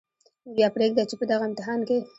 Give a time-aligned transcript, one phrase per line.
[0.45, 1.97] نو بیا پرېږدئ چې په دغه امتحان کې